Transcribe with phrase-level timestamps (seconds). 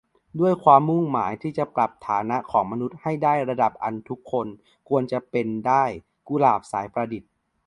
[0.39, 4.47] ด้วยความมุ่งหมายที่จะปรับฐานะของมนุษย์ให้ได้ระดับอันทุกคน
[4.89, 5.83] ควรจะเปนได้-
[6.27, 7.29] กุหลาบ สายประดิษฐ์